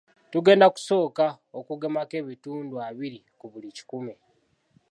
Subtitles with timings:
[0.31, 1.25] Tugenda kusooka
[1.59, 4.13] okugemako ebitundu abiri ku buli kikumi.